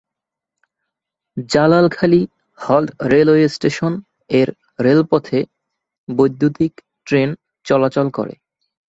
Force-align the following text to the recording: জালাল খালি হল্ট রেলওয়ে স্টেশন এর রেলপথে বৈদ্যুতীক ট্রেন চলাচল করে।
জালাল 1.49 1.85
খালি 1.89 2.21
হল্ট 2.59 2.89
রেলওয়ে 3.11 3.45
স্টেশন 3.47 3.93
এর 4.31 4.49
রেলপথে 4.79 5.39
বৈদ্যুতীক 6.09 6.73
ট্রেন 7.07 7.29
চলাচল 7.65 8.07
করে। 8.13 8.33